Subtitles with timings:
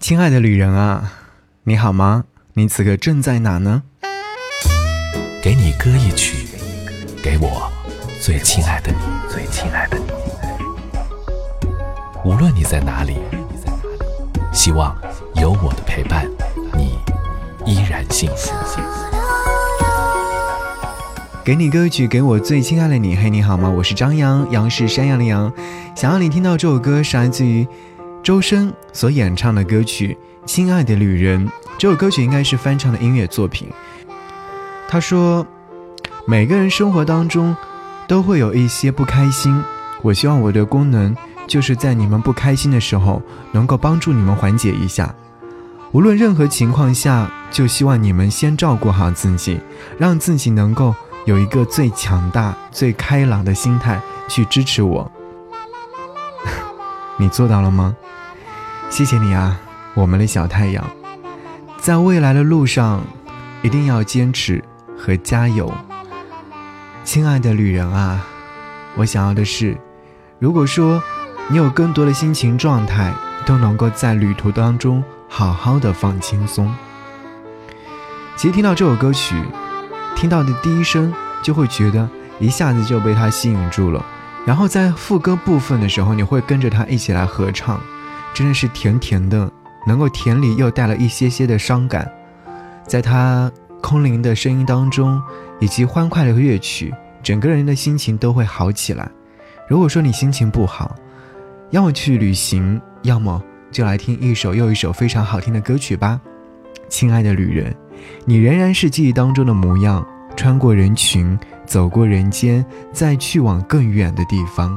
[0.00, 1.12] 亲爱的旅人啊，
[1.64, 2.24] 你好吗？
[2.54, 3.82] 你此刻正在哪呢？
[5.42, 6.48] 给你歌一曲，
[7.22, 7.70] 给我
[8.18, 8.98] 最亲爱的你，
[9.30, 10.04] 最亲爱的你。
[12.24, 13.18] 无论你在哪里，
[14.54, 14.96] 希望
[15.34, 16.26] 有我的陪伴，
[16.74, 16.98] 你
[17.66, 18.50] 依然幸福。
[21.44, 23.14] 给你歌曲，给我最亲爱的你。
[23.14, 23.68] 嘿，你好吗？
[23.68, 25.52] 我是张扬，杨是山羊的羊。
[25.94, 27.68] 想要你听到这首歌，是来自于
[28.22, 30.16] 周深所演唱的歌曲
[30.46, 31.46] 《亲爱的旅人》。
[31.78, 33.68] 这首歌曲应该是翻唱的音乐作品。
[34.88, 35.46] 他说
[36.26, 37.56] ：“每个人生活当中
[38.06, 39.62] 都会有一些不开心，
[40.02, 45.14] 我希望我的功能就是在你们不开心的时候，能够帮助你们缓解一下。
[45.92, 49.58] 无论任何情况下，就希望你们先照顾好自己，
[49.98, 50.94] 让自己能够。”
[51.26, 55.08] 有一个最强大、最开朗的心态去支持我，
[57.20, 57.94] 你做到了吗？
[58.88, 59.60] 谢谢你啊，
[59.92, 60.82] 我们的小太阳，
[61.76, 63.02] 在未来的路上
[63.60, 64.64] 一定要坚持
[64.96, 65.70] 和加油，
[67.04, 68.24] 亲爱的旅人啊，
[68.96, 69.76] 我想要的是，
[70.38, 71.02] 如果说
[71.48, 73.12] 你有更多的心情状态，
[73.44, 76.74] 都能够在旅途当中好好的放轻松。
[78.34, 79.36] 其实听到这首歌曲。
[80.16, 84.04] 听到的第一声，就会觉得一下子就被它吸引住了。
[84.46, 87.80] 然后在副歌部分的时候，你会跟着他一起来合唱，
[88.34, 89.50] 真的是甜甜的，
[89.86, 92.10] 能够甜里又带了一些些的伤感。
[92.86, 95.22] 在他空灵的声音当中，
[95.60, 99.08] 以及欢快的乐曲，整个人的心情都会好起来。
[99.68, 100.96] 如果说你心情不好，
[101.70, 106.20] 要么去旅行，要么就来听一首又一首非常好听的歌曲吧，
[106.88, 107.72] 亲爱的旅人。
[108.24, 110.04] 你仍然是记忆当中的模样，
[110.34, 111.38] 穿过人群，
[111.70, 114.76] 走过人间，再去往更远的地方。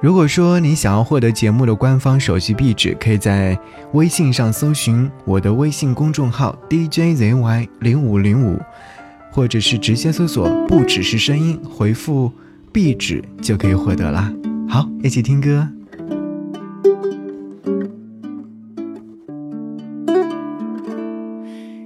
[0.00, 3.58] 如果说你想要获得节目的官方手机壁纸，可以在
[3.92, 8.60] 微信上搜寻我的微信公众号 DJZY 零五零五，
[9.32, 12.30] 或者是直接搜索“不只是声音”，回复
[12.70, 14.32] “壁纸”就可以获得啦。
[14.68, 15.68] 好，一起听歌。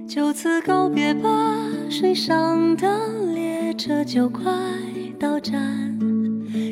[0.07, 1.29] 就此告别吧，
[1.89, 2.87] 水上的
[3.33, 4.43] 列车就快
[5.19, 5.95] 到站。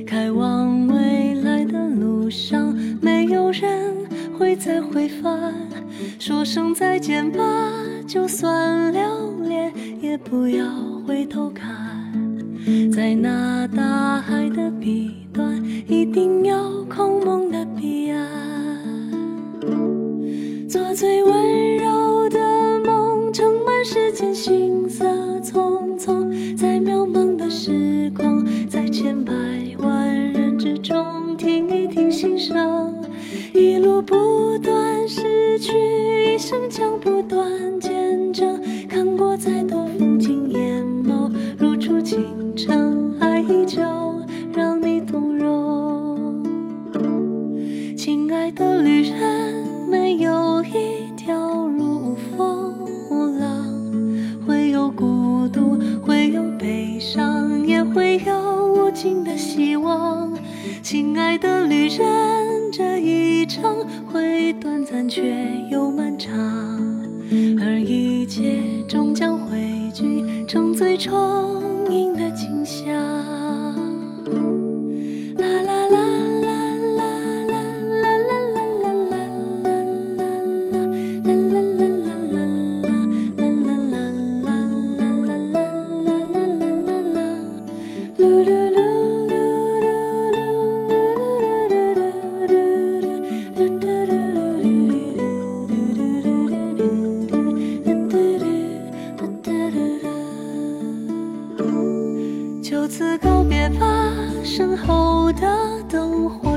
[0.08, 3.96] 开往未来的路上，没有人
[4.38, 5.54] 会再回返。
[6.20, 7.44] 说声再见吧，
[8.08, 9.72] 就算留恋，
[10.02, 10.66] 也不要
[11.06, 11.70] 回头看。
[12.92, 16.55] 在那大海的彼端，一定要
[27.50, 27.85] 是
[61.26, 65.24] 爱的旅人，这一程会短暂却
[65.72, 66.32] 又漫长，
[67.60, 69.58] 而一切终将汇
[69.92, 71.12] 聚成最充
[71.90, 72.85] 盈的景象。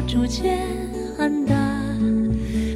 [0.08, 0.66] 逐渐
[1.18, 1.84] 暗淡，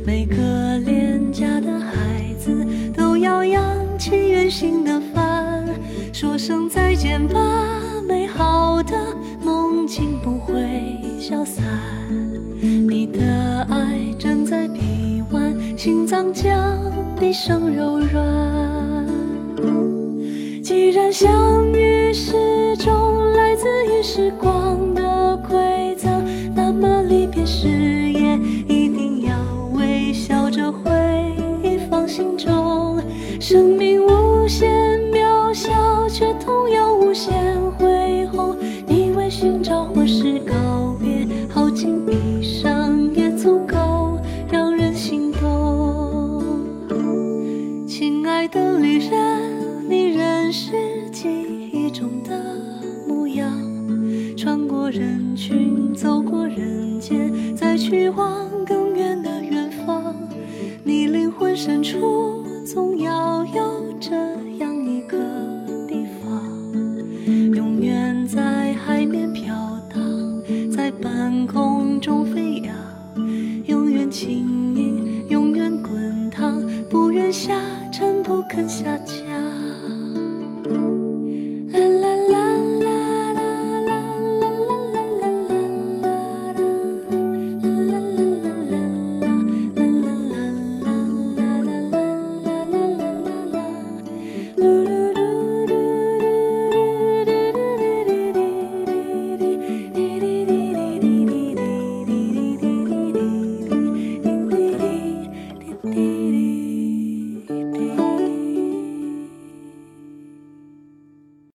[0.04, 0.36] 每个
[0.84, 1.94] 恋家的孩
[2.38, 2.54] 子
[2.94, 3.64] 都要扬
[3.98, 5.64] 起远行的帆，
[6.12, 7.40] 说声再见吧，
[8.06, 8.92] 美好的
[9.42, 10.54] 梦境不会
[11.18, 11.64] 消散，
[12.60, 16.54] 你的爱正在臂弯，心脏将
[17.18, 19.06] 毕生柔软。
[20.62, 23.10] 既然相遇是种。
[24.04, 25.01] 时光的
[32.12, 33.00] 心中。
[33.40, 34.70] 生命无限
[35.10, 37.32] 渺小，却同样无限
[37.78, 38.54] 恢宏。
[38.86, 44.18] 你为寻找或是告别，耗尽一生也足够
[44.50, 46.42] 让人心动。
[47.86, 51.30] 亲爱的旅人，你仍是记
[51.72, 52.38] 忆中的
[53.08, 53.50] 模样。
[54.36, 58.81] 穿过人群，走过人间，再去往更。
[61.32, 64.14] 灵魂深处，总要有这
[64.58, 65.16] 样一个
[65.88, 66.42] 地方，
[67.54, 69.54] 永远在海面飘
[69.88, 72.76] 荡，在半空中飞扬，
[73.64, 77.58] 永远轻盈，永远滚烫，不愿下
[77.90, 79.16] 沉，不肯下降。